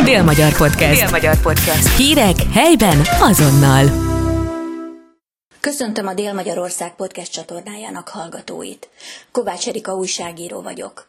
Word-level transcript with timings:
Dél-Magyar 0.00 0.56
Podcast. 0.56 1.00
Dél-Magyar 1.00 1.40
Podcast. 1.40 1.96
Hírek 1.96 2.36
helyben 2.52 3.00
azonnal. 3.20 3.84
Köszöntöm 5.60 6.06
a 6.06 6.14
Dél-Magyarország 6.14 6.94
podcast 6.94 7.32
csatornájának 7.32 8.08
hallgatóit. 8.08 8.88
Kovács 9.32 9.68
Erika 9.68 9.94
újságíró 9.94 10.62
vagyok. 10.62 11.08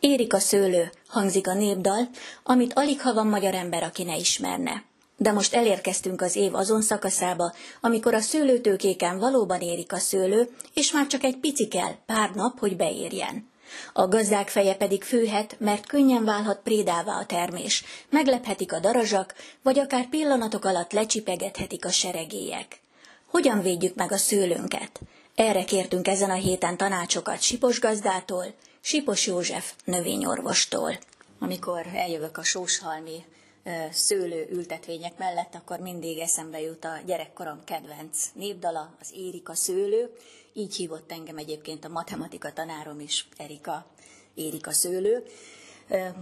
Érik 0.00 0.34
a 0.34 0.38
szőlő, 0.38 0.90
hangzik 1.08 1.48
a 1.48 1.54
népdal, 1.54 2.08
amit 2.42 2.72
alig 2.74 3.00
ha 3.00 3.14
van 3.14 3.26
magyar 3.26 3.54
ember, 3.54 3.82
aki 3.82 4.02
ne 4.02 4.16
ismerne. 4.16 4.82
De 5.16 5.32
most 5.32 5.54
elérkeztünk 5.54 6.22
az 6.22 6.36
év 6.36 6.54
azon 6.54 6.82
szakaszába, 6.82 7.52
amikor 7.80 8.14
a 8.14 8.20
szőlőtőkéken 8.20 9.18
valóban 9.18 9.60
érik 9.60 9.92
a 9.92 9.98
szőlő, 9.98 10.48
és 10.74 10.92
már 10.92 11.06
csak 11.06 11.22
egy 11.22 11.36
pici 11.36 11.68
kell, 11.68 11.92
pár 12.06 12.30
nap, 12.34 12.58
hogy 12.58 12.76
beérjen. 12.76 13.50
A 13.92 14.08
gazdák 14.08 14.48
feje 14.48 14.74
pedig 14.74 15.02
főhet, 15.02 15.56
mert 15.58 15.86
könnyen 15.86 16.24
válhat 16.24 16.60
prédává 16.62 17.12
a 17.12 17.26
termés, 17.26 17.84
meglephetik 18.10 18.72
a 18.72 18.78
darazsak, 18.78 19.34
vagy 19.62 19.78
akár 19.78 20.08
pillanatok 20.08 20.64
alatt 20.64 20.92
lecsipegethetik 20.92 21.84
a 21.84 21.90
seregélyek. 21.90 22.80
Hogyan 23.26 23.62
védjük 23.62 23.94
meg 23.94 24.12
a 24.12 24.16
szőlőnket? 24.16 25.00
Erre 25.34 25.64
kértünk 25.64 26.08
ezen 26.08 26.30
a 26.30 26.34
héten 26.34 26.76
tanácsokat 26.76 27.40
Sipos 27.40 27.80
gazdától, 27.80 28.44
Sipos 28.80 29.26
József 29.26 29.72
növényorvostól. 29.84 30.98
Amikor 31.38 31.86
eljövök 31.94 32.38
a 32.38 32.42
sóshalmi 32.42 33.24
szőlő 33.90 34.48
ültetvények 34.50 35.18
mellett, 35.18 35.54
akkor 35.54 35.78
mindig 35.78 36.18
eszembe 36.18 36.60
jut 36.60 36.84
a 36.84 36.98
gyerekkorom 37.06 37.64
kedvenc 37.64 38.18
népdala, 38.34 38.94
az 39.00 39.12
Érika 39.14 39.54
szőlő. 39.54 40.16
Így 40.54 40.74
hívott 40.74 41.12
engem 41.12 41.36
egyébként 41.36 41.84
a 41.84 41.88
matematika 41.88 42.52
tanárom 42.52 43.00
is, 43.00 43.28
Erika, 43.36 43.86
Érika 44.34 44.72
szőlő. 44.72 45.24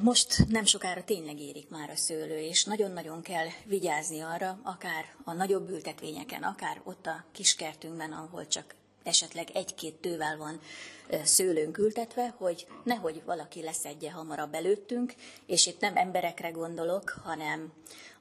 Most 0.00 0.46
nem 0.48 0.64
sokára 0.64 1.04
tényleg 1.04 1.40
érik 1.40 1.68
már 1.68 1.90
a 1.90 1.96
szőlő, 1.96 2.38
és 2.38 2.64
nagyon-nagyon 2.64 3.22
kell 3.22 3.46
vigyázni 3.64 4.20
arra, 4.20 4.60
akár 4.62 5.14
a 5.24 5.32
nagyobb 5.32 5.70
ültetvényeken, 5.70 6.42
akár 6.42 6.80
ott 6.84 7.06
a 7.06 7.24
kiskertünkben, 7.32 8.12
ahol 8.12 8.46
csak 8.46 8.74
esetleg 9.02 9.50
egy-két 9.54 9.94
tővel 9.94 10.36
van 10.36 10.60
szőlőnk 11.24 11.78
ültetve, 11.78 12.34
hogy 12.36 12.66
nehogy 12.84 13.22
valaki 13.24 13.62
leszedje 13.62 14.10
hamarabb 14.12 14.54
előttünk, 14.54 15.14
és 15.46 15.66
itt 15.66 15.80
nem 15.80 15.96
emberekre 15.96 16.50
gondolok, 16.50 17.20
hanem 17.24 17.72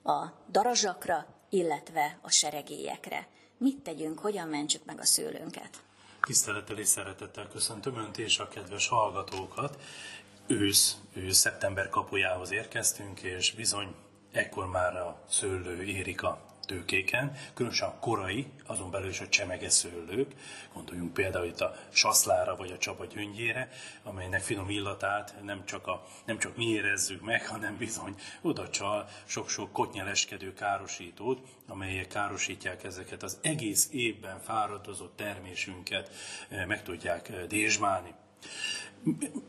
a 0.04 0.26
darazsakra, 0.52 1.26
illetve 1.50 2.20
a 2.22 2.30
seregélyekre. 2.30 3.28
Mit 3.58 3.78
tegyünk, 3.78 4.20
hogyan 4.20 4.48
mentsük 4.48 4.86
meg 4.86 5.00
a 5.00 5.06
szőlőnket? 5.06 5.88
Tisztelettel 6.22 6.78
és 6.78 6.88
szeretettel 6.88 7.48
köszöntöm 7.48 7.98
Önt 7.98 8.17
és 8.17 8.39
a 8.39 8.48
kedves 8.48 8.88
hallgatókat. 8.88 9.78
Ősz, 10.48 10.98
ősz 11.14 11.38
szeptember 11.38 11.89
kapujához 11.89 12.52
érkeztünk, 12.52 13.22
és 13.22 13.52
bizony 13.52 13.95
ekkor 14.31 14.67
már 14.67 14.95
a 14.98 15.22
szőlő 15.30 15.84
érik 15.84 16.23
a 16.23 16.42
tőkéken, 16.70 17.36
különösen 17.53 17.88
a 17.88 18.00
korai, 18.00 18.48
azon 18.66 18.92
belül 18.92 19.09
is 19.09 19.20
a 19.20 19.30
csemege 19.30 19.70
szőlők, 19.70 20.34
gondoljunk 20.73 21.14
például 21.14 21.45
itt 21.45 21.61
a 21.61 21.76
saszlára 21.89 22.56
vagy 22.56 22.72
a 22.72 22.78
csapa 22.78 23.06
gyöngyére, 23.06 23.70
amelynek 24.03 24.42
finom 24.42 24.70
illatát 24.70 25.36
nem 25.44 25.66
csak, 25.66 25.88
a, 25.88 26.06
nem 26.26 26.38
csak 26.38 26.58
mi 26.58 26.66
érezzük 26.66 27.22
meg, 27.22 27.48
hanem 27.48 27.78
bizony 27.78 28.16
oda 28.42 28.70
csal 28.70 29.09
sok-sok 29.26 29.72
kotnyeleskedő 29.72 30.53
károsítót, 30.53 31.48
amelyek 31.67 32.08
károsítják 32.08 32.83
ezeket 32.83 33.23
az 33.23 33.38
egész 33.42 33.89
évben 33.92 34.39
fáradozott 34.39 35.16
termésünket, 35.16 36.11
eh, 36.50 36.66
meg 36.66 36.83
tudják 36.83 37.30
eh, 37.30 37.44
dézsmálni. 37.48 38.14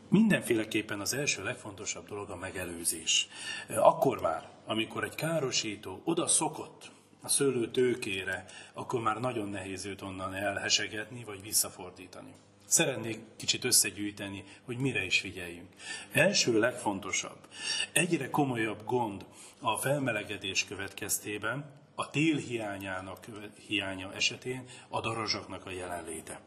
Mindenféleképpen 0.09 0.99
az 0.99 1.13
első 1.13 1.43
legfontosabb 1.43 2.07
dolog 2.07 2.29
a 2.29 2.35
megelőzés. 2.35 3.27
Eh, 3.67 3.87
akkor 3.87 4.21
már, 4.21 4.49
amikor 4.65 5.03
egy 5.03 5.15
károsító 5.15 6.01
oda 6.03 6.27
szokott, 6.27 6.91
a 7.21 7.27
szőlő 7.27 7.71
tőkére, 7.71 8.45
akkor 8.73 9.01
már 9.01 9.19
nagyon 9.19 9.49
nehéz 9.49 9.85
őt 9.85 10.01
onnan 10.01 10.33
elhesegetni, 10.33 11.23
vagy 11.23 11.41
visszafordítani. 11.41 12.33
Szeretnék 12.65 13.19
kicsit 13.35 13.63
összegyűjteni, 13.63 14.43
hogy 14.65 14.77
mire 14.77 15.05
is 15.05 15.19
figyeljünk. 15.19 15.69
Első 16.11 16.59
legfontosabb, 16.59 17.47
egyre 17.91 18.29
komolyabb 18.29 18.85
gond 18.85 19.25
a 19.59 19.75
felmelegedés 19.75 20.65
következtében, 20.65 21.80
a 22.01 22.09
tél 22.09 22.37
hiányának 22.37 23.25
hiánya 23.67 24.13
esetén 24.13 24.65
a 24.89 25.01
darazsaknak 25.01 25.65
a 25.65 25.69
jelenléte. 25.69 26.39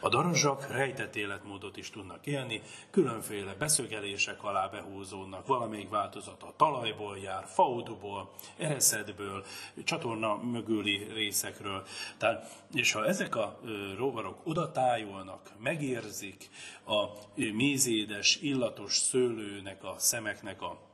A 0.00 0.08
darazsak 0.08 0.70
rejtett 0.70 1.16
életmódot 1.16 1.76
is 1.76 1.90
tudnak 1.90 2.26
élni, 2.26 2.62
különféle 2.90 3.54
beszögelések 3.54 4.44
alá 4.44 4.66
behúzódnak, 4.66 5.46
valamelyik 5.46 5.88
változat 5.88 6.42
a 6.42 6.54
talajból 6.56 7.18
jár, 7.18 7.46
fauduból, 7.46 8.30
ereszetből, 8.56 9.44
csatorna 9.84 10.36
mögüli 10.36 11.06
részekről. 11.12 11.86
Tehát, 12.18 12.64
és 12.72 12.92
ha 12.92 13.06
ezek 13.06 13.36
a 13.36 13.60
rovarok 13.96 14.40
oda 14.44 14.72
tájolnak, 14.72 15.52
megérzik 15.58 16.50
a 16.86 17.04
mézédes, 17.34 18.36
illatos 18.36 18.96
szőlőnek, 18.96 19.84
a 19.84 19.94
szemeknek 19.98 20.62
a 20.62 20.89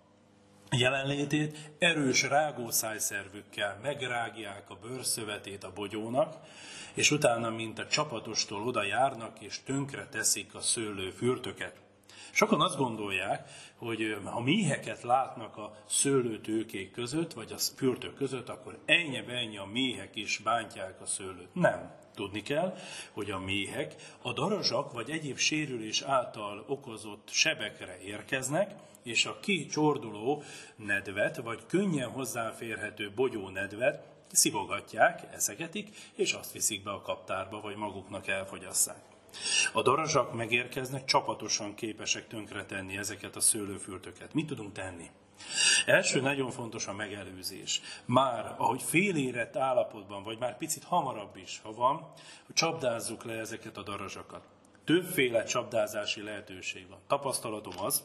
jelenlétét 0.71 1.56
erős 1.78 2.22
rágószájszervükkel 2.22 3.78
megrágják 3.82 4.71
a 4.71 4.78
bőrszövetét 4.82 5.65
a 5.65 5.72
bogyónak, 5.75 6.37
és 6.94 7.10
utána, 7.10 7.50
mint 7.50 7.78
a 7.78 7.87
csapatostól 7.87 8.66
oda 8.66 8.82
járnak, 8.82 9.41
és 9.41 9.62
tönkre 9.65 10.06
teszik 10.06 10.54
a 10.54 10.60
szőlő 10.60 11.10
fürtöket. 11.10 11.86
Sokan 12.37 12.61
azt 12.61 12.77
gondolják, 12.77 13.49
hogy 13.77 14.19
ha 14.25 14.41
méheket 14.41 15.03
látnak 15.03 15.57
a 15.57 15.77
szőlőtőkék 15.87 16.91
között, 16.91 17.33
vagy 17.33 17.53
a 17.53 17.59
fürtök 17.77 18.15
között, 18.15 18.49
akkor 18.49 18.79
ennyi 18.85 19.23
ennyi 19.29 19.57
a 19.57 19.65
méhek 19.65 20.17
is 20.17 20.39
bántják 20.39 21.01
a 21.01 21.07
szőlőt. 21.07 21.55
Nem. 21.55 21.95
Tudni 22.15 22.43
kell, 22.43 22.77
hogy 23.13 23.31
a 23.31 23.39
méhek 23.39 23.95
a 24.23 24.33
darazsak 24.33 24.93
vagy 24.93 25.11
egyéb 25.11 25.37
sérülés 25.37 26.03
által 26.03 26.65
okozott 26.67 27.29
sebekre 27.31 27.99
érkeznek, 28.01 28.75
és 29.03 29.27
a 29.27 29.41
kicsorduló 29.41 30.43
nedvet, 30.77 31.37
vagy 31.37 31.67
könnyen 31.67 32.11
hozzáférhető 32.11 33.13
bogyó 33.15 33.49
nedvet 33.49 34.03
szivogatják, 34.33 35.23
eszegetik, 35.33 35.89
és 36.15 36.33
azt 36.33 36.53
viszik 36.53 36.83
be 36.83 36.91
a 36.91 37.01
kaptárba, 37.01 37.61
vagy 37.61 37.77
maguknak 37.77 38.27
elfogyasszák. 38.27 39.16
A 39.73 39.83
darazsak 39.83 40.35
megérkeznek, 40.35 41.05
csapatosan 41.05 41.75
képesek 41.75 42.29
tönkretenni 42.29 42.97
ezeket 42.97 43.37
a 43.37 43.41
szőlőfürtöket. 43.41 44.35
Mit 44.35 44.47
tudunk 44.47 44.73
tenni? 44.73 45.11
Első 45.87 46.21
nagyon 46.21 46.51
fontos 46.51 46.87
a 46.87 46.93
megelőzés. 46.93 47.81
Már, 48.05 48.55
ahogy 48.59 48.83
félérett 48.83 49.57
állapotban, 49.57 50.23
vagy 50.23 50.39
már 50.39 50.57
picit 50.57 50.85
hamarabb 50.85 51.37
is, 51.37 51.61
ha 51.63 51.73
van, 51.73 52.13
hogy 52.47 52.55
csapdázzuk 52.55 53.25
le 53.25 53.33
ezeket 53.33 53.77
a 53.77 53.83
darazsakat. 53.83 54.45
Többféle 54.85 55.45
csapdázási 55.45 56.23
lehetőség 56.23 56.89
van. 56.89 56.99
Tapasztalatom 57.07 57.75
az, 57.85 58.05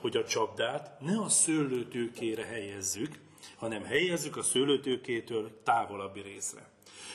hogy 0.00 0.16
a 0.16 0.24
csapdát 0.24 1.00
ne 1.00 1.18
a 1.18 1.28
szőlőtőkére 1.28 2.44
helyezzük, 2.44 3.20
hanem 3.56 3.84
helyezzük 3.84 4.36
a 4.36 4.42
szőlőtőkétől 4.42 5.62
távolabbi 5.62 6.20
részre. 6.20 6.70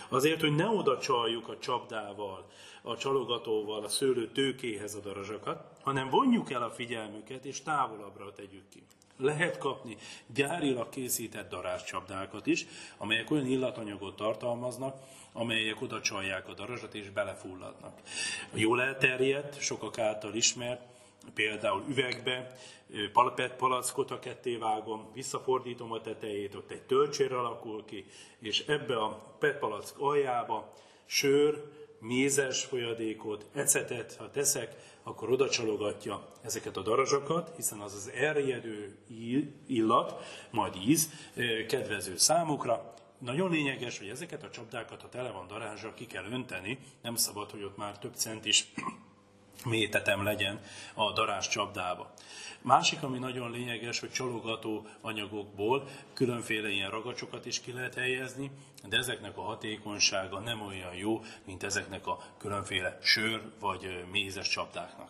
Azért, 0.10 0.42
hogy 0.42 0.56
ne 0.56 0.68
oda 0.68 0.98
csaljuk 0.98 1.48
a 1.50 1.58
csapdával, 1.60 2.46
a 2.82 2.98
csalogatóval 2.98 3.84
a 3.84 3.88
szőlő 3.88 4.32
tőkéhez 4.32 4.96
a 4.96 5.00
darazsakat, 5.00 5.64
hanem 5.82 6.10
vonjuk 6.10 6.52
el 6.52 6.64
a 6.64 6.72
figyelmüket, 6.72 7.46
és 7.46 7.62
távolabbra 7.62 8.34
tegyük 8.34 8.70
ki. 8.70 8.84
Lehet 9.18 9.58
kapni 9.58 9.98
gyárilag 10.34 10.90
készített 10.90 11.50
darázscsapdákat 11.50 12.46
is, 12.46 12.66
amelyek 12.98 13.32
olyan 13.32 13.46
illatanyagot 13.46 14.16
tartalmaznak, 14.16 14.96
amelyek 15.34 15.82
oda 15.82 16.02
csalják 16.02 16.48
a 16.48 16.54
darazsat 16.54 16.94
és 16.94 17.10
belefulladnak. 17.10 18.00
Jól 18.54 18.82
elterjedt, 18.82 19.60
sokak 19.60 19.98
által 19.98 20.34
ismert, 20.34 20.82
például 21.34 21.84
üvegbe, 21.90 22.58
palapet 23.14 23.56
palackot 23.56 24.12
a 24.12 24.20
ketté 24.20 24.56
vágom, 24.56 25.12
visszafordítom 25.14 25.92
a 25.92 26.02
tetejét, 26.02 26.56
ott 26.56 26.72
egy 26.72 26.82
tölcsér 26.82 27.34
alakul 27.34 27.86
ki, 27.86 28.06
és 28.40 28.66
ebbe 28.68 28.98
a 28.98 29.36
PET 29.40 29.58
palack 29.60 30.00
aljába 30.00 30.74
sör, 31.06 31.64
mézes 32.00 32.64
folyadékot, 32.64 33.46
ecetet, 33.54 34.16
ha 34.16 34.32
teszek, 34.32 34.76
akkor 35.04 35.32
oda 35.32 35.50
csalogatja 35.50 36.28
ezeket 36.42 36.78
a 36.78 36.82
darazsakat, 36.82 37.56
hiszen 37.56 37.80
az 37.80 37.94
az 37.94 38.12
erjedő 38.16 38.98
illat, 39.68 40.24
majd 40.52 40.76
íz, 40.88 41.10
kedvező 41.68 42.18
számukra. 42.18 42.94
Nagyon 43.18 43.52
lényeges, 43.52 43.98
hogy 43.98 44.08
ezeket 44.08 44.44
a 44.44 44.50
csapdákat, 44.50 45.02
ha 45.02 45.10
tele 45.10 45.32
van 45.32 45.48
darázsal, 45.48 45.94
ki 45.94 46.06
kell 46.06 46.26
önteni, 46.32 46.80
nem 47.02 47.16
szabad, 47.16 47.52
hogy 47.52 47.64
ott 47.64 47.78
már 47.78 48.00
több 48.00 48.16
cent 48.16 48.46
is 48.46 48.68
métetem 49.66 50.24
legyen 50.24 50.62
a 50.94 51.12
darás 51.12 51.48
csapdába. 51.48 52.14
Másik, 52.62 53.04
ami 53.04 53.18
nagyon 53.18 53.52
lényeges, 53.52 54.00
hogy 54.00 54.12
csalogató 54.12 54.88
anyagokból 55.02 55.88
különféle 56.14 56.70
ilyen 56.70 56.90
ragacsokat 56.90 57.46
is 57.46 57.62
ki 57.62 57.72
lehet 57.72 57.94
helyezni, 57.94 58.52
de 58.90 58.98
ezeknek 58.98 59.38
a 59.38 59.42
hatékonysága 59.42 60.40
nem 60.40 60.62
olyan 60.62 60.96
jó, 60.96 61.22
mint 61.46 61.64
ezeknek 61.64 62.08
a 62.08 62.20
különféle 62.38 62.98
sör 63.02 63.42
vagy 63.60 64.06
mézes 64.12 64.48
csapdáknak. 64.48 65.10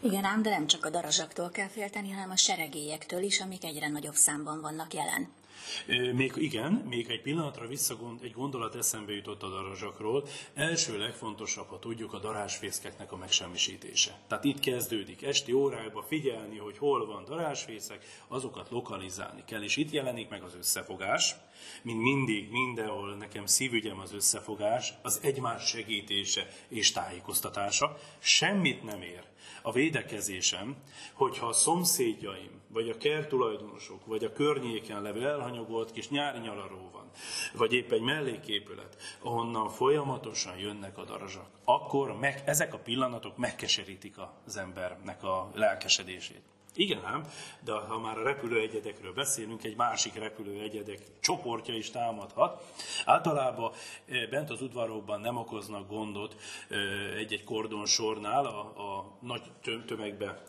Igen 0.00 0.24
ám, 0.24 0.42
de 0.42 0.50
nem 0.50 0.66
csak 0.66 0.84
a 0.84 0.90
darazsaktól 0.90 1.50
kell 1.50 1.68
félteni, 1.68 2.10
hanem 2.10 2.30
a 2.30 2.36
seregélyektől 2.36 3.22
is, 3.22 3.40
amik 3.40 3.64
egyre 3.64 3.88
nagyobb 3.88 4.14
számban 4.14 4.60
vannak 4.60 4.94
jelen. 4.94 5.28
Még 6.12 6.32
igen, 6.36 6.72
még 6.72 7.10
egy 7.10 7.22
pillanatra 7.22 7.66
visszagond, 7.66 8.22
egy 8.22 8.32
gondolat 8.32 8.74
eszembe 8.74 9.12
jutott 9.12 9.42
a 9.42 9.48
darazsakról. 9.48 10.24
Első 10.54 10.98
legfontosabb, 10.98 11.68
ha 11.68 11.78
tudjuk, 11.78 12.12
a 12.12 12.18
darásfészkeknek 12.18 13.12
a 13.12 13.16
megsemmisítése. 13.16 14.18
Tehát 14.28 14.44
itt 14.44 14.60
kezdődik. 14.60 15.22
Esti 15.22 15.52
órákban 15.52 16.02
figyelni, 16.02 16.58
hogy 16.58 16.78
hol 16.78 17.06
van 17.06 17.24
darásfészek, 17.24 18.04
azokat 18.28 18.70
lokalizálni 18.70 19.42
kell. 19.46 19.62
És 19.62 19.76
itt 19.76 19.90
jelenik 19.90 20.28
meg 20.28 20.42
az 20.42 20.54
összefogás. 20.54 21.34
Mint 21.82 22.02
mindig, 22.02 22.50
mindenhol 22.50 23.14
nekem 23.14 23.46
szívügyem 23.46 23.98
az 23.98 24.14
összefogás, 24.14 24.92
az 25.02 25.20
egymás 25.22 25.68
segítése 25.68 26.48
és 26.68 26.92
tájékoztatása. 26.92 27.98
Semmit 28.18 28.82
nem 28.82 29.02
ér 29.02 29.22
a 29.62 29.72
védekezésem, 29.72 30.76
hogyha 31.12 31.46
a 31.46 31.52
szomszédjaim, 31.52 32.60
vagy 32.72 32.88
a 32.88 32.96
kertulajdonosok, 32.96 34.06
vagy 34.06 34.24
a 34.24 34.32
környéken 34.32 35.02
levő 35.02 35.28
elhanyagolt 35.28 35.90
kis 35.90 36.08
nyári 36.08 36.38
nyalaró 36.38 36.90
van, 36.92 37.10
vagy 37.52 37.72
épp 37.72 37.92
egy 37.92 38.00
melléképület, 38.00 38.96
ahonnan 39.22 39.68
folyamatosan 39.68 40.58
jönnek 40.58 40.98
a 40.98 41.04
darazsak, 41.04 41.46
akkor 41.64 42.18
meg, 42.18 42.42
ezek 42.44 42.74
a 42.74 42.78
pillanatok 42.78 43.36
megkeserítik 43.36 44.14
az 44.46 44.56
embernek 44.56 45.22
a 45.22 45.50
lelkesedését. 45.54 46.42
Igen 46.74 47.04
ám, 47.04 47.24
de 47.64 47.72
ha 47.72 47.98
már 47.98 48.18
a 48.18 48.22
repülőegyedekről 48.22 49.12
beszélünk, 49.12 49.64
egy 49.64 49.76
másik 49.76 50.14
repülőegyedek 50.14 50.98
csoportja 51.20 51.74
is 51.74 51.90
támadhat. 51.90 52.62
Általában 53.04 53.72
eh, 54.06 54.26
bent 54.30 54.50
az 54.50 54.62
udvarokban 54.62 55.20
nem 55.20 55.36
okoznak 55.36 55.88
gondot 55.88 56.36
eh, 56.68 57.16
egy-egy 57.16 57.44
kordonsornál 57.44 58.44
a, 58.44 58.60
a 58.60 59.18
nagy 59.20 59.42
tömegbe 59.86 60.26
eh, 60.26 60.42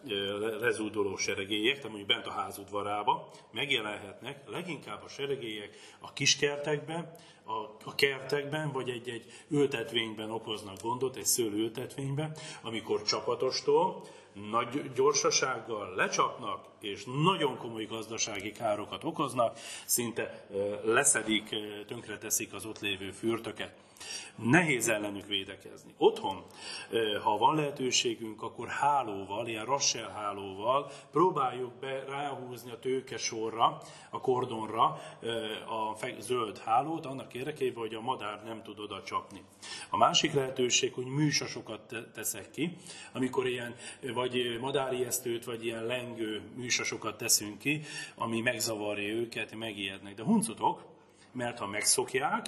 lezúdoló 0.59 1.17
seregélyek, 1.17 1.75
tehát 1.75 1.89
mondjuk 1.89 2.07
bent 2.07 2.25
a 2.25 2.31
ház 2.31 2.57
udvarába 2.57 3.29
megjelenhetnek, 3.51 4.49
leginkább 4.49 5.03
a 5.03 5.07
seregélyek 5.07 5.77
a 5.99 6.13
kiskertekben, 6.13 7.15
a, 7.45 7.89
a 7.89 7.95
kertekben, 7.95 8.71
vagy 8.71 8.89
egy-egy 8.89 9.25
ültetvényben 9.49 10.31
okoznak 10.31 10.81
gondot, 10.81 11.15
egy 11.15 11.25
szőlőültetvényben, 11.25 12.35
amikor 12.61 13.01
csapatostól, 13.01 14.03
nagy 14.33 14.91
gyorsasággal 14.93 15.95
lecsapnak, 15.95 16.65
és 16.81 17.03
nagyon 17.23 17.57
komoly 17.57 17.85
gazdasági 17.85 18.51
károkat 18.51 19.03
okoznak, 19.03 19.59
szinte 19.85 20.47
leszedik, 20.83 21.55
tönkreteszik 21.87 22.53
az 22.53 22.65
ott 22.65 22.79
lévő 22.79 23.11
fürtöket. 23.11 23.73
Nehéz 24.35 24.87
ellenük 24.87 25.27
védekezni. 25.27 25.93
Otthon, 25.97 26.45
ha 27.23 27.37
van 27.37 27.55
lehetőségünk, 27.55 28.41
akkor 28.41 28.67
hálóval, 28.67 29.47
ilyen 29.47 29.65
rassel 29.65 30.09
hálóval 30.09 30.91
próbáljuk 31.11 31.73
be 31.73 32.03
ráhúzni 32.03 32.71
a 32.71 32.79
tőke 32.79 33.17
sorra, 33.17 33.81
a 34.09 34.19
kordonra 34.19 34.83
a 35.67 35.97
zöld 36.19 36.57
hálót, 36.57 37.05
annak 37.05 37.33
érdekében, 37.33 37.79
hogy 37.79 37.93
a 37.93 38.01
madár 38.01 38.43
nem 38.43 38.63
tud 38.63 38.79
oda 38.79 39.03
csapni. 39.03 39.41
A 39.89 39.97
másik 39.97 40.33
lehetőség, 40.33 40.93
hogy 40.93 41.05
műsasokat 41.05 41.95
teszek 42.13 42.51
ki, 42.51 42.77
amikor 43.11 43.47
ilyen 43.47 43.75
vagy 44.13 44.57
madárijesztőt, 44.61 45.45
vagy 45.45 45.65
ilyen 45.65 45.85
lengő 45.85 46.41
műsasokat 46.55 47.17
teszünk 47.17 47.57
ki, 47.59 47.81
ami 48.15 48.41
megzavarja 48.41 49.13
őket, 49.13 49.55
megijednek. 49.55 50.15
De 50.15 50.23
huncutok, 50.23 50.85
mert 51.31 51.59
ha 51.59 51.67
megszokják, 51.67 52.45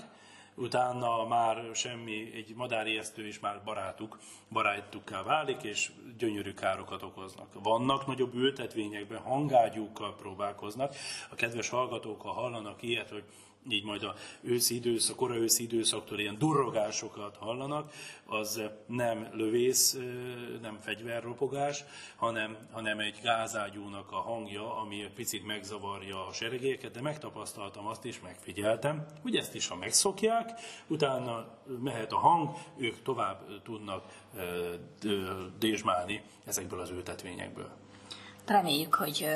utána 0.55 1.25
már 1.27 1.69
semmi, 1.73 2.31
egy 2.33 2.53
madárijesztő 2.55 3.27
is 3.27 3.39
már 3.39 3.61
barátuk, 3.63 4.19
barátukká 4.49 5.23
válik, 5.23 5.63
és 5.63 5.91
gyönyörű 6.17 6.53
károkat 6.53 7.03
okoznak. 7.03 7.63
Vannak 7.63 8.07
nagyobb 8.07 8.33
ültetvényekben, 8.33 9.21
hangágyúkkal 9.21 10.15
próbálkoznak. 10.15 10.95
A 11.29 11.35
kedves 11.35 11.69
hallgatók, 11.69 12.21
ha 12.21 12.31
hallanak 12.31 12.81
ilyet, 12.81 13.09
hogy 13.09 13.23
így 13.69 13.83
majd 13.83 14.03
a 14.03 14.15
őszi 14.41 14.75
időszak, 14.75 15.15
kora 15.15 15.35
őszi 15.35 15.63
időszaktól 15.63 16.19
ilyen 16.19 16.37
durrogásokat 16.37 17.37
hallanak, 17.37 17.93
az 18.25 18.61
nem 18.87 19.29
lövész, 19.33 19.97
nem 20.61 20.77
fegyverropogás, 20.81 21.83
hanem, 22.15 22.57
hanem 22.71 22.99
egy 22.99 23.19
gázágyúnak 23.23 24.11
a 24.11 24.15
hangja, 24.15 24.77
ami 24.79 25.09
picit 25.15 25.45
megzavarja 25.45 26.27
a 26.27 26.33
seregéket, 26.33 26.91
de 26.91 27.01
megtapasztaltam 27.01 27.87
azt 27.87 28.05
is, 28.05 28.19
megfigyeltem, 28.19 29.05
hogy 29.21 29.35
ezt 29.35 29.55
is, 29.55 29.67
ha 29.67 29.75
megszokják, 29.75 30.59
utána 30.87 31.47
mehet 31.83 32.11
a 32.11 32.17
hang, 32.17 32.49
ők 32.77 33.01
tovább 33.01 33.61
tudnak 33.63 34.03
dézsmálni 35.59 36.21
ezekből 36.45 36.79
az 36.79 36.89
ültetvényekből. 36.89 37.69
Reméljük, 38.45 38.93
hogy 38.93 39.27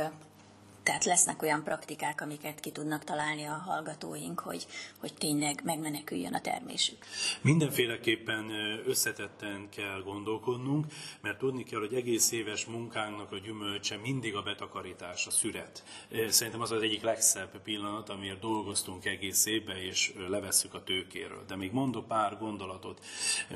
tehát 0.83 1.05
lesznek 1.05 1.41
olyan 1.41 1.63
praktikák, 1.63 2.21
amiket 2.21 2.59
ki 2.59 2.71
tudnak 2.71 3.03
találni 3.03 3.43
a 3.43 3.53
hallgatóink, 3.53 4.39
hogy, 4.39 4.67
hogy 4.99 5.13
tényleg 5.13 5.61
megmeneküljön 5.63 6.33
a 6.33 6.41
termésük. 6.41 7.05
Mindenféleképpen 7.41 8.51
összetetten 8.85 9.69
kell 9.69 10.01
gondolkodnunk, 10.03 10.85
mert 11.21 11.37
tudni 11.37 11.63
kell, 11.63 11.79
hogy 11.79 11.93
egész 11.93 12.31
éves 12.31 12.65
munkánknak 12.65 13.31
a 13.31 13.37
gyümölcse 13.37 13.97
mindig 13.97 14.35
a 14.35 14.41
betakarítás, 14.41 15.27
a 15.27 15.31
szüret. 15.31 15.83
Szerintem 16.27 16.61
az 16.61 16.71
az 16.71 16.81
egyik 16.81 17.01
legszebb 17.01 17.61
pillanat, 17.61 18.09
amiért 18.09 18.39
dolgoztunk 18.39 19.05
egész 19.05 19.45
évben, 19.45 19.77
és 19.77 20.13
levesszük 20.27 20.73
a 20.73 20.83
tőkéről. 20.83 21.43
De 21.47 21.55
még 21.55 21.71
mondok 21.71 22.07
pár 22.07 22.37
gondolatot, 22.37 23.05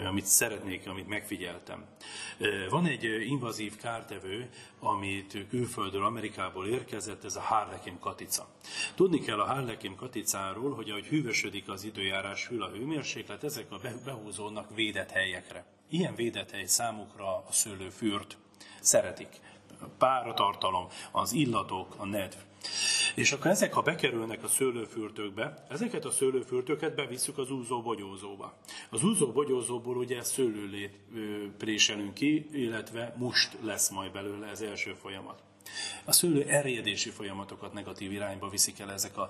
amit 0.06 0.26
szeretnék, 0.26 0.88
amit 0.88 1.08
megfigyeltem. 1.08 1.86
Van 2.69 2.86
egy 2.86 3.04
invazív 3.04 3.76
kártevő, 3.76 4.50
amit 4.80 5.38
külföldről, 5.50 6.06
Amerikából 6.06 6.68
érkezett, 6.68 7.12
ez 7.24 7.36
a 7.36 7.42
Harlekin 7.42 8.00
katica. 8.00 8.48
Tudni 8.95 9.19
kell 9.19 9.39
a 9.39 9.45
Harlekin 9.45 9.95
katicáról, 9.95 10.74
hogy 10.74 10.89
ahogy 10.89 11.06
hűvösödik 11.06 11.69
az 11.69 11.83
időjárás, 11.83 12.48
hűl 12.48 12.63
a 12.63 12.69
hőmérséklet, 12.69 13.44
ezek 13.44 13.71
a 13.71 13.80
behúzódnak 14.06 14.75
védett 14.75 15.12
helyekre. 15.12 15.65
Ilyen 15.89 16.15
védett 16.15 16.51
hely 16.51 16.65
számukra 16.65 17.25
a 17.25 17.51
szőlőfürt 17.51 18.38
szeretik. 18.81 19.39
Páratartalom, 19.98 20.88
az 21.12 21.33
illatok, 21.33 21.95
a 21.98 22.06
nedv. 22.06 22.36
És 23.16 23.31
akkor 23.31 23.51
ezek, 23.51 23.74
ha 23.74 23.81
bekerülnek 23.81 24.44
a 24.44 24.48
szőlőfürtökbe, 24.48 25.66
ezeket 25.69 26.06
a 26.06 26.12
szőlőfürtöket 26.12 26.95
bevisszük 26.95 27.38
az 27.38 27.51
úzó-bogyózóba. 27.51 28.54
Az 28.89 29.04
úzó-bogyózóból 29.04 29.98
ugye 29.98 30.24
szőlőlét 30.24 31.00
préselünk 31.57 32.13
ki, 32.13 32.50
illetve 32.51 33.16
must 33.18 33.57
lesz 33.62 33.89
majd 33.89 34.12
belőle 34.12 34.50
az 34.50 34.62
első 34.62 34.94
folyamat. 34.94 35.44
A 36.06 36.12
szőlő 36.12 36.44
erjedési 36.44 37.10
folyamatokat 37.10 37.74
negatív 37.74 38.12
irányba 38.12 38.50
viszik 38.50 38.80
el 38.80 38.92
ezek 38.92 39.18
a 39.18 39.30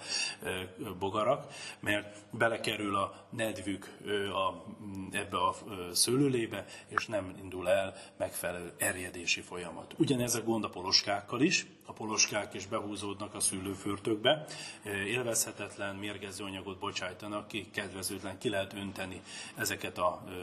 bogarak, 1.00 1.54
mert 1.80 2.18
belekerül 2.32 2.96
a 2.96 3.26
nedvük 3.30 3.98
a, 4.34 4.64
ebbe 5.12 5.38
a 5.38 5.56
szőlőlébe, 5.92 6.66
és 6.88 7.06
nem 7.06 7.36
indul 7.42 7.70
el 7.70 7.96
megfelelő 8.18 8.74
erjedési 8.78 9.42
folyamat. 9.42 9.94
Ugyanez 9.98 10.36
a 10.36 10.44
gond 10.44 10.64
a 10.64 10.70
poloskákkal 10.70 11.42
is, 11.42 11.66
a 11.86 11.94
poloskák 11.94 12.54
is 12.54 12.66
behúzódnak 12.66 13.34
a 13.36 13.40
szőlőfürtökbe, 13.40 14.46
élvezhetetlen 15.06 15.96
mérgező 15.96 16.44
anyagot 16.44 16.80
bocsájtanak 16.80 17.48
ki, 17.48 17.70
kedvezőtlen 17.72 18.38
ki 18.38 18.50
lehet 18.50 18.74
önteni 18.74 19.22
ezeket 19.56 19.98
a 19.98 20.24
ö, 20.28 20.34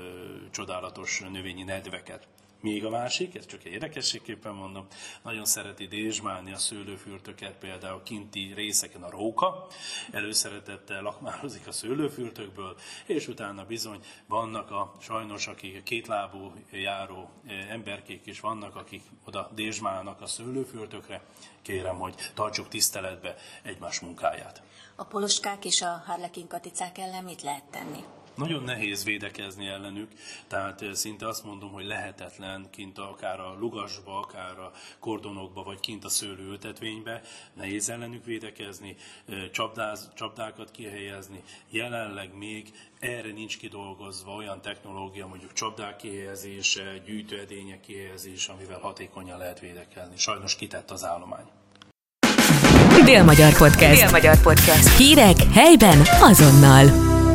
csodálatos 0.51 1.21
növényi 1.33 1.63
nedveket. 1.63 2.27
Még 2.61 2.85
a 2.85 2.91
másik, 2.91 3.35
ez 3.35 3.47
csak 3.47 3.65
egy 3.65 3.73
érdekességképpen 3.73 4.55
mondom, 4.55 4.87
nagyon 5.23 5.45
szereti 5.45 5.87
dézsmálni 5.87 6.53
a 6.53 6.57
szőlőfürtöket, 6.57 7.59
például 7.59 8.03
kinti 8.03 8.53
részeken 8.55 9.03
a 9.03 9.11
róka, 9.11 9.67
előszeretettel 10.11 11.03
lakmározik 11.03 11.67
a 11.67 11.73
szőlőfürtökből, 11.73 12.77
és 13.07 13.29
utána 13.29 13.65
bizony 13.65 14.01
vannak 14.27 14.71
a 14.71 14.95
sajnos, 15.01 15.47
akik 15.47 15.83
kétlábú 15.83 16.53
járó 16.71 17.31
eh, 17.47 17.71
emberkék 17.71 18.27
is 18.27 18.41
vannak, 18.41 18.77
akik 18.77 19.03
oda 19.25 19.51
dézsmálnak 19.55 20.21
a 20.21 20.27
szőlőfürtökre. 20.27 21.23
Kérem, 21.63 21.99
hogy 21.99 22.15
tartsuk 22.35 22.69
tiszteletbe 22.69 23.35
egymás 23.63 24.01
munkáját. 24.01 24.63
A 24.97 25.05
poloskák 25.05 25.65
és 25.65 25.83
a 25.83 26.03
harlekin 26.07 26.47
katicák 26.47 26.99
ellen 26.99 27.25
mit 27.25 27.43
lehet 27.43 27.65
tenni? 27.65 28.05
Nagyon 28.41 28.63
nehéz 28.63 29.05
védekezni 29.05 29.67
ellenük, 29.67 30.11
tehát 30.47 30.83
eh, 30.83 30.93
szinte 30.93 31.29
azt 31.29 31.45
mondom, 31.45 31.73
hogy 31.73 31.85
lehetetlen 31.85 32.67
kint 32.71 32.99
akár 32.99 33.41
a 33.41 33.57
lugasba, 33.59 34.19
akár 34.19 34.59
a 34.59 34.73
kordonokba, 34.99 35.63
vagy 35.63 35.81
kint 35.81 36.05
a 36.05 36.09
szőlőültetvénybe, 36.09 37.23
nehéz 37.55 37.89
ellenük 37.89 38.25
védekezni, 38.25 38.97
eh, 39.29 39.49
csapdáz, 39.53 40.11
csapdákat 40.15 40.71
kihelyezni. 40.71 41.43
Jelenleg 41.71 42.37
még 42.37 42.73
erre 42.99 43.33
nincs 43.33 43.59
kidolgozva 43.59 44.35
olyan 44.35 44.61
technológia, 44.61 45.27
mondjuk 45.27 45.53
csapdák 45.53 45.97
kihelyezése, 45.97 46.99
gyűjtőedények 46.99 47.81
kihelyezése, 47.81 48.53
amivel 48.53 48.79
hatékonyan 48.79 49.39
lehet 49.39 49.61
védekezni. 49.61 50.17
Sajnos 50.17 50.57
kitett 50.57 50.91
az 50.91 51.05
állomány. 51.05 51.45
Dél-Magyar 53.05 53.57
Podcast. 53.57 54.01
Dél-Magyar 54.01 54.41
Podcast. 54.41 54.97
Hírek 54.97 55.37
helyben 55.53 56.03
azonnal. 56.21 57.29